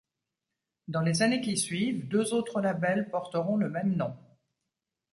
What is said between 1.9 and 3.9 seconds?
deux autres labels porteront le